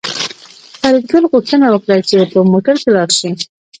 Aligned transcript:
فریدګل 0.79 1.23
غوښتنه 1.31 1.67
وکړه 1.69 1.95
چې 2.09 2.17
په 2.31 2.39
موټر 2.51 2.75
کې 2.81 2.89
لاړ 2.95 3.09
شي 3.19 3.29